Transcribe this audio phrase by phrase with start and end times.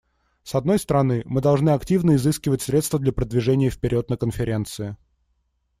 [0.41, 4.97] С одной стороны, мы должны активно изыскивать средства для продвижения вперед на Конференции.